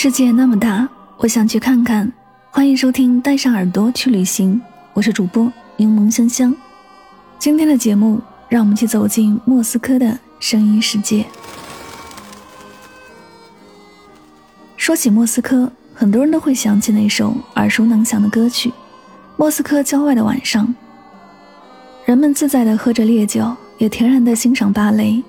[0.00, 2.12] 世界那么大，我想去看看。
[2.52, 4.54] 欢迎收听《带上耳朵去旅行》，
[4.92, 6.54] 我是主播柠檬香香。
[7.36, 11.26] 今天的节目，让我们去走进莫斯科的声音世界。
[14.76, 18.68] 说起莫斯科，很多人都会想起那首耳熟能详的歌曲
[19.36, 20.64] 《莫斯科郊外的晚上》。
[22.04, 25.24] 人们自在地喝着烈酒，也恬然地欣赏芭蕾。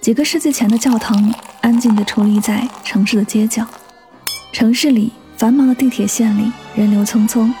[0.00, 3.66] 几个世纪前的教堂，安静地矗立在城市的街角。
[4.52, 7.52] 城市里繁忙的地铁线里人流匆匆，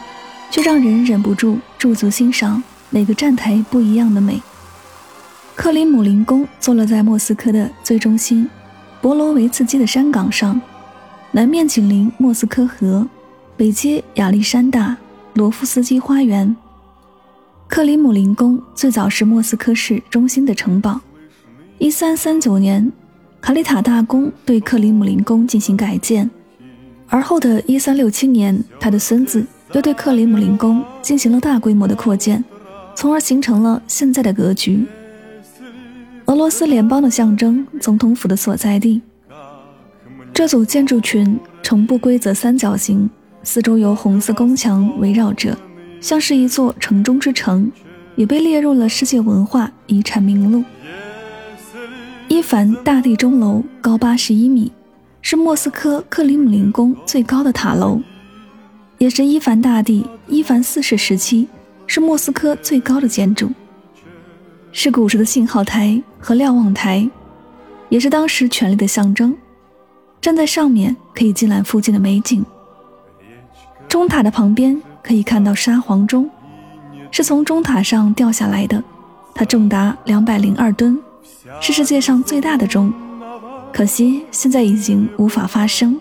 [0.50, 4.40] 却让人忍不住驻足欣赏每个站台不一样的美。
[5.54, 8.48] 克里姆林宫坐落在莫斯科的最中心，
[9.00, 10.60] 博罗维茨基的山岗上，
[11.32, 13.06] 南面紧邻莫斯科河，
[13.56, 14.96] 北接亚历山大
[15.34, 16.54] 罗夫斯基花园。
[17.68, 21.00] 克里姆林宫最早是莫斯科市中心的城堡。
[21.78, 22.90] 一三三九年，
[23.40, 26.28] 卡里塔大公对克里姆林宫进行改建。
[27.10, 32.42] 而后的一三六七年，他的孙子又对克里姆林宫进行了大规模的扩建，
[32.94, 34.86] 从而形成了现在的格局。
[36.26, 39.02] 俄罗斯联邦的象征，总统府的所在地。
[40.32, 43.10] 这组建筑群呈不规则三角形，
[43.42, 45.58] 四周由红色宫墙围绕着，
[46.00, 47.68] 像是一座城中之城，
[48.14, 50.62] 也被列入了世界文化遗产名录。
[52.28, 54.70] 伊凡大帝钟楼高八十一米。
[55.22, 58.00] 是莫斯科克里姆林宫最高的塔楼，
[58.98, 61.46] 也是伊凡大帝伊凡四世时期
[61.86, 63.50] 是莫斯科最高的建筑，
[64.72, 67.08] 是古时的信号台和瞭望台，
[67.88, 69.36] 也是当时权力的象征。
[70.20, 72.44] 站在上面可以尽览附近的美景。
[73.88, 76.28] 钟塔的旁边可以看到沙皇钟，
[77.10, 78.82] 是从钟塔上掉下来的，
[79.34, 80.98] 它重达两百零二吨，
[81.60, 82.92] 是世界上最大的钟。
[83.72, 85.98] 可惜现在已经无法发声。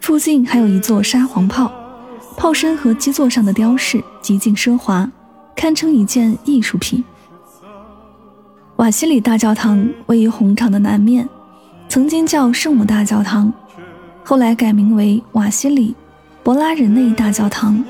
[0.00, 1.72] 附近还有一座沙皇炮，
[2.36, 5.10] 炮身和基座上的雕饰极尽奢华，
[5.54, 7.02] 堪称一件艺术品。
[8.76, 11.28] 瓦西里大教堂位于红场的南面，
[11.88, 13.52] 曾经叫圣母大教堂，
[14.24, 15.94] 后来改名为瓦西里
[16.42, 17.82] 博拉人内大教堂，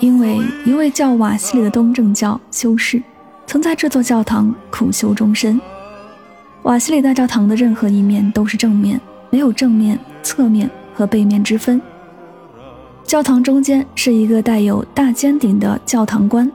[0.00, 3.02] 因为一位叫瓦西里的东正教修士
[3.46, 5.60] 曾在这座教堂苦修终身。
[6.64, 8.98] 瓦西里大教堂的任何一面都是正面，
[9.28, 11.80] 没有正面、侧面和背面之分。
[13.04, 16.50] 教堂中间是一个带有大尖顶的教堂冠，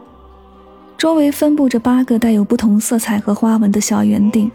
[0.97, 4.49] 周围分布着八个带有不同色彩和花纹的小圆顶，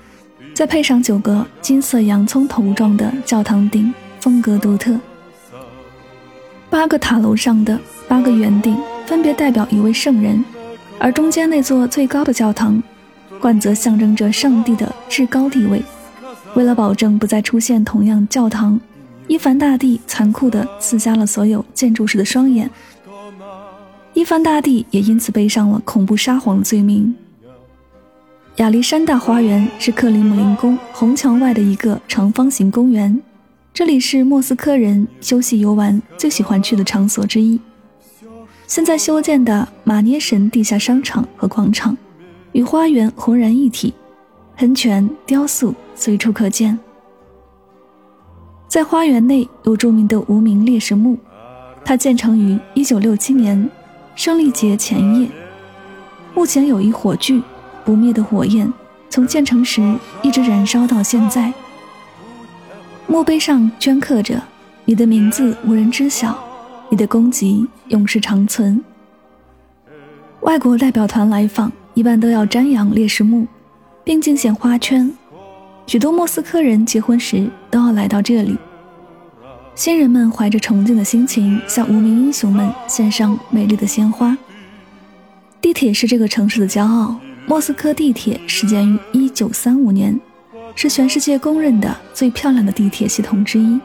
[0.53, 4.99] 再配上九个金色洋葱头状的教堂顶，风格独特。
[6.69, 7.79] 八个塔楼上的
[8.09, 8.77] 八个圆顶
[9.07, 10.45] 分别代表一位圣人，
[10.99, 12.83] 而中间那座最高的教堂。
[13.44, 15.82] 冠则象征着上帝的至高地位。
[16.55, 18.81] 为了保证不再出现同样教堂，
[19.28, 22.71] 伊凡大帝残酷地刺瞎了所有建筑师的双眼。
[24.15, 27.15] 伊凡大帝也因此背上了恐怖沙皇的罪名。
[28.56, 33.21] 亚历山大花园是克里姆林宫红墙外的一个长方形公园，
[33.75, 37.61] 这里是莫斯科人休息游玩最喜欢去的场所之一。
[38.66, 41.94] 现在修建的马涅神地下商场和广场。
[42.55, 43.93] 与花园浑然一体，
[44.57, 46.79] 喷泉、雕塑随处可见。
[48.69, 51.19] 在花园内有著名的无名烈士墓，
[51.85, 53.69] 它建成于1967年
[54.15, 55.29] 胜利节前夜。
[56.33, 57.43] 目前有一火炬，
[57.85, 58.73] 不灭的火焰
[59.11, 61.53] 从建成时一直燃烧到现在。
[63.09, 64.41] 墓碑上镌刻着
[64.87, 66.39] ：“你的名字无人知晓，
[66.89, 68.81] 你的功绩永世长存。”
[70.43, 71.73] 外国代表团来访。
[71.94, 73.46] 一般都要瞻仰烈士墓，
[74.05, 75.11] 并敬献花圈。
[75.87, 78.56] 许多莫斯科人结婚时都要来到这里。
[79.75, 84.37] 新人们怀着崇敬的心情，向无名英雄们献上美丽的鲜花。
[85.61, 87.17] 地铁是这个城市的骄傲。
[87.46, 90.19] 莫斯科地铁始建于1935年，
[90.75, 93.79] 是全世界公认的最漂亮的地铁系统之一。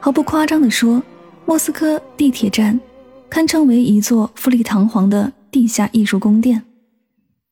[0.00, 1.02] 毫不夸张地说，
[1.46, 2.78] 莫斯科地铁站
[3.30, 6.62] 堪称为一座富丽堂皇的地下艺术宫殿。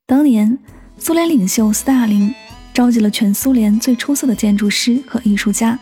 [0.08, 0.56] 当年，
[0.99, 2.32] 苏联领袖斯大林
[2.73, 5.76] 召集了全苏联最出色的建筑师和艺术家，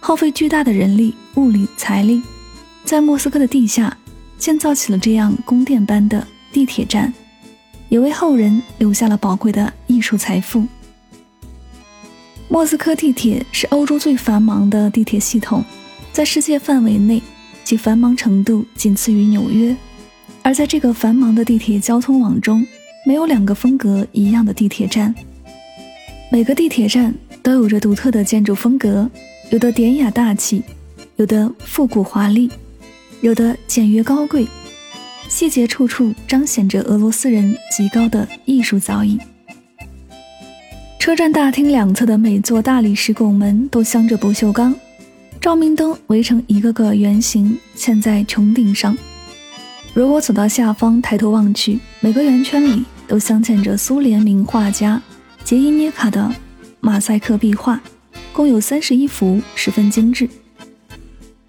[0.00, 2.20] 耗费巨大的人力、物力、财力，
[2.84, 3.96] 在莫斯科的地下
[4.38, 7.14] 建造起了这样宫殿般的地铁站，
[7.88, 10.66] 也为后人留下了宝贵的艺术财富。
[12.48, 15.64] 莫斯科地铁是欧洲最繁忙的地铁系统，
[16.12, 17.22] 在世界范围内，
[17.62, 19.76] 其繁忙程度仅次于纽约。
[20.42, 22.66] 而在这个繁忙的地铁交通网中，
[23.08, 25.14] 没有两个风格一样的地铁站。
[26.30, 29.10] 每个地铁站都有着独特的建筑风格，
[29.48, 30.62] 有的典雅大气，
[31.16, 32.50] 有的复古华丽，
[33.22, 34.46] 有的简约高贵，
[35.26, 39.18] 细节处处彰显着俄罗斯人极高的艺术造诣。
[40.98, 44.76] 车站大厅两侧的每座大理石拱门都镶着不锈钢，
[45.40, 48.94] 照明灯围成一个个圆形嵌在穹顶上。
[49.94, 55.02] 如果走到下方抬头望去，每个圆圈里都镶嵌着苏联名画家
[55.42, 56.32] 杰伊涅卡的
[56.80, 57.80] 马赛克壁画，
[58.32, 60.28] 共有三十一幅，十分精致。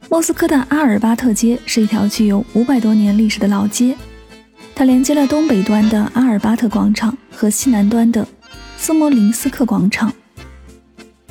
[0.09, 3.95] 莫斯科的阿尔巴特街是一条具有五百多年历史的老街，
[4.73, 8.27] 它连接了东北端的阿尔巴特广场和西南端的。
[8.77, 10.13] 斯摩林斯克广场，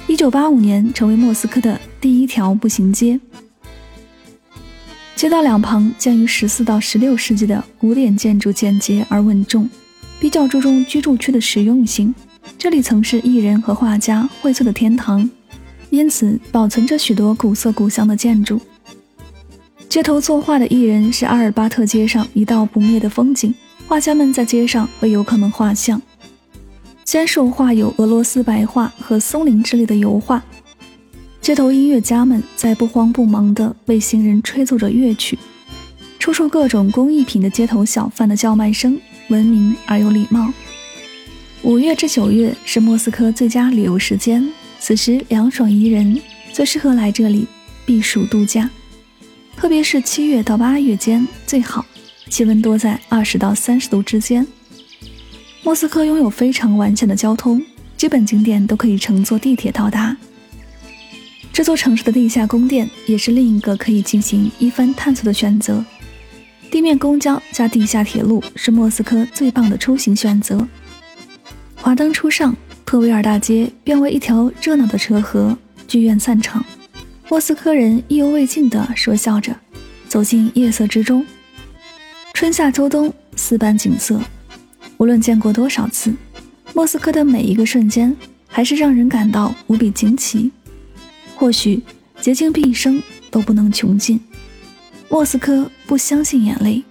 [0.07, 3.19] 一九八五年成为莫斯科的第一条步行街。
[5.17, 9.67] 街道两旁建于十四到十六世纪的古典建筑，简洁而稳重，
[10.21, 12.15] 比较注重居住区的实用性。
[12.57, 15.29] 这里曾是艺人和画家荟萃的天堂，
[15.91, 18.61] 因此保存着许多古色古香的建筑。
[19.89, 23.55] 街头作画的艺人是阿尔巴特街上一道不灭的风景，
[23.87, 26.01] 画家们在街上为游客们画像。
[27.05, 30.43] 先手画有俄罗斯白桦和松林之类的油画，
[31.41, 35.39] 街头音乐家们在不慌不忙地为行人吹奏着乐曲，
[36.19, 40.53] 出售各种工艺品的街头小贩的叫卖声文明而有礼貌。
[41.63, 46.21] 五月至九月是莫斯科最佳旅游时间，此时凉爽宜人，
[46.53, 47.47] 最适合来这里
[47.85, 48.71] 避暑度假。
[49.57, 51.85] 特别是七月到八月间最好，
[52.31, 54.47] 气温多在二十到三十度之间。
[55.65, 57.61] 莫斯科拥有非常完善的交通，
[57.97, 60.17] 基本景点都可以乘坐地铁到达。
[61.53, 65.85] 这座城市的地下宫殿也是另一个可以进行一番探索的选择。
[66.71, 70.67] 地面公交加地下铁路是莫斯科最棒的出行选择。
[71.75, 72.55] 华灯初上，
[72.85, 75.57] 特维尔大街变为一条热闹的车河。
[75.87, 76.63] 剧院散场，
[77.31, 79.57] 莫斯科人意犹未尽地说笑着，
[80.07, 81.25] 走进夜色之中。
[82.35, 84.21] 春夏秋冬四般景色。
[84.99, 86.13] 无论见过多少次，
[86.75, 88.15] 莫斯科的每一个瞬间
[88.47, 90.51] 还是让人感到无比惊奇。
[91.35, 91.83] 或许
[92.21, 94.21] 竭尽毕生都不能穷尽。
[95.09, 96.83] 莫斯科不相信眼泪，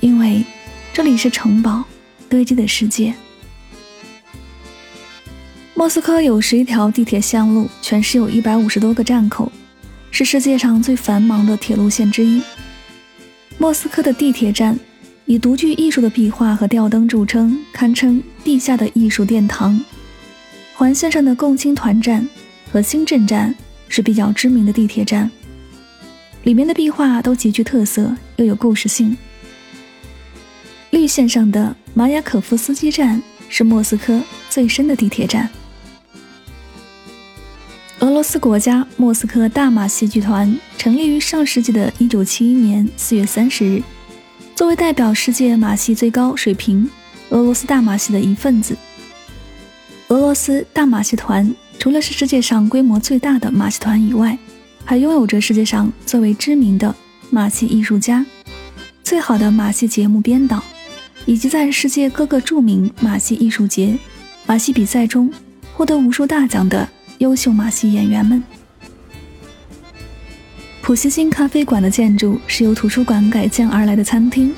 [0.00, 0.44] 因为
[0.92, 1.84] 这里是城堡
[2.28, 3.14] 堆积的世界。
[5.74, 9.50] 莫斯科有十一条地铁线路，全市有一百五十多个站口，
[10.10, 12.40] 是世界上最繁忙的铁路线之一。
[13.58, 14.78] 莫斯科的地铁站。
[15.28, 19.84] 以独具艺术的壁画和吊灯著称，堪称地下的艺术殿堂。
[20.72, 22.24] 环线上的共青团站
[22.70, 23.52] 和新镇站
[23.88, 25.28] 是比较知名的地铁站，
[26.46, 29.16] 里面的壁画都极具特色，又有故事性。
[30.90, 35.50] 绿线上的马雅可夫斯基站是莫斯科最深的地铁站。
[37.98, 43.82] 俄罗斯国家莫斯科大马戏剧团成立于上世纪的一九七一年四月三十日。
[44.54, 46.88] 作为代表世界马戏最高水平
[47.30, 48.76] 俄罗斯大马戏的一份子，
[50.06, 54.38] 俄罗斯大马戏团除了是世界上规模最大的马戏团以外，
[54.86, 56.94] 还拥有着世界上最为知名的
[57.28, 58.24] 马戏艺术家、
[59.02, 60.62] 最好的马戏节目编导，
[61.24, 63.98] 以及在世界各个著名马戏艺术节、
[64.46, 65.28] 马戏比赛中
[65.74, 66.88] 获得无数大奖的
[67.18, 68.40] 优秀马戏演员们。
[70.80, 74.54] 普希金咖啡馆的建筑是由图书馆改建而来的餐厅，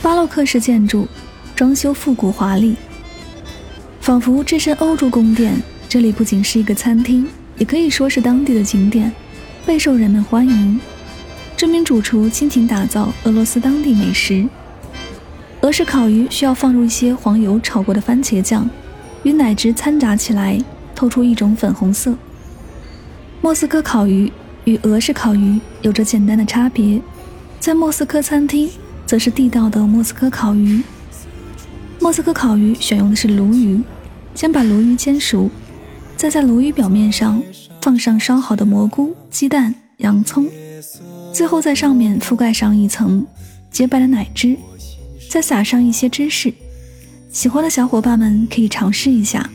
[0.00, 1.08] 巴洛克式建筑，
[1.56, 2.76] 装修复古华丽，
[4.00, 5.60] 仿佛置身欧洲宫殿。
[5.88, 9.12] 这里不仅是一个餐厅，也可以说是当地的景点，
[9.68, 10.80] 备受人们欢迎。
[11.54, 14.48] 知名主厨倾情打造俄罗斯当地美食，
[15.60, 18.66] 俄式烤鱼需要放入一些黄油炒过的番茄酱，
[19.24, 20.58] 与奶汁掺杂起来，
[20.94, 22.14] 透出一种粉红色。
[23.42, 24.32] 莫斯科烤鱼。
[24.64, 27.00] 与俄式烤鱼有着简单的差别，
[27.58, 28.68] 在莫斯科餐厅
[29.06, 30.82] 则是地道的莫斯科烤鱼。
[32.00, 33.82] 莫斯科烤鱼选用的是鲈鱼，
[34.34, 35.50] 先把鲈鱼煎熟，
[36.16, 37.42] 再在鲈鱼表面上
[37.88, 40.46] 放上烧好的蘑菇、鸡蛋、洋葱，
[41.32, 43.26] 最后在上面覆盖上一层
[43.70, 44.54] 洁白的奶汁，
[45.30, 46.52] 再撒上一些芝士。
[47.32, 49.48] 喜欢的小伙伴们可以尝试一下。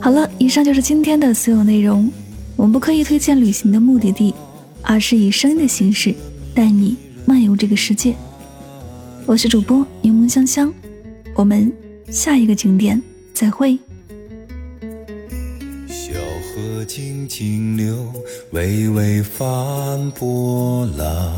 [0.00, 2.10] 好了，以上就是今天的所有内容。
[2.56, 4.34] 我们不刻意推荐旅行的目的地，
[4.82, 6.12] 而是以声音的形式
[6.52, 8.16] 带你漫游这个世界。
[9.26, 10.74] 我是主播柠檬香香，
[11.36, 11.72] 我们
[12.10, 13.00] 下一个景点
[13.34, 13.78] 再会。
[15.88, 18.12] 小河静静流，
[18.52, 21.36] 微微泛波浪。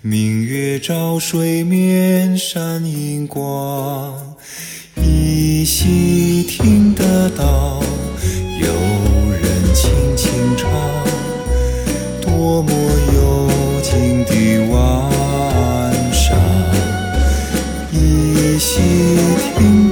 [0.00, 4.36] 明月照水面，闪银光。
[4.96, 7.82] 依稀听得到
[8.60, 8.68] 有
[9.32, 10.70] 人轻轻唱，
[12.22, 12.70] 多么
[13.12, 13.50] 幽
[13.82, 15.10] 静的晚
[18.58, 18.80] 细
[19.56, 19.87] 听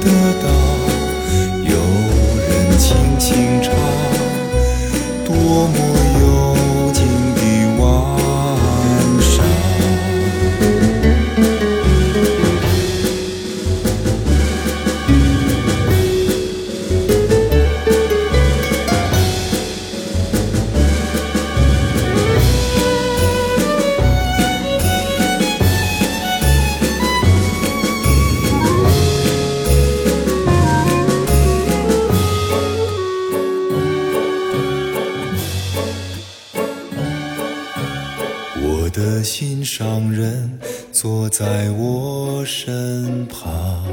[41.37, 43.85] 在我身旁，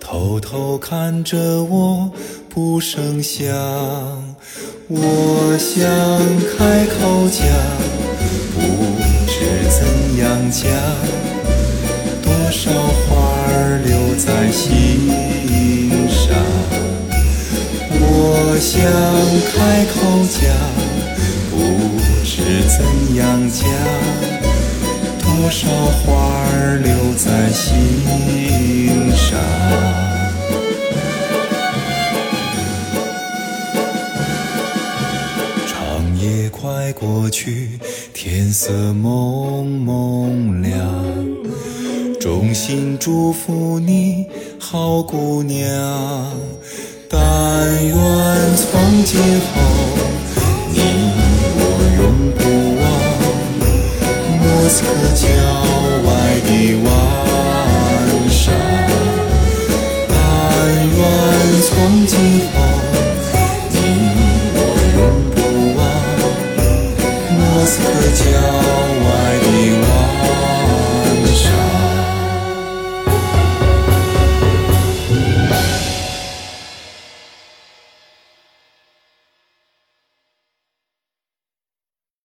[0.00, 2.10] 偷偷看着我
[2.48, 3.46] 不声响。
[4.88, 5.86] 我想
[6.56, 7.44] 开口讲，
[8.54, 8.58] 不
[9.28, 9.84] 知怎
[10.16, 10.64] 样讲，
[12.22, 14.66] 多少话儿留在心
[16.08, 16.34] 上。
[18.00, 18.80] 我想
[19.52, 20.00] 开口
[20.40, 20.48] 讲，
[21.50, 22.00] 不。
[22.24, 24.29] 知怎样讲？
[25.40, 26.12] 多少话
[26.52, 27.66] 儿留在心
[29.16, 29.40] 上？
[35.66, 37.70] 长夜快过去，
[38.12, 40.78] 天色蒙蒙亮。
[42.20, 44.26] 衷心祝福你，
[44.58, 45.66] 好姑娘。
[47.08, 47.18] 但
[47.86, 47.96] 愿
[48.56, 50.19] 从今后
[54.70, 54.80] 你。
[54.82, 55.79] 永不忘莫斯科郊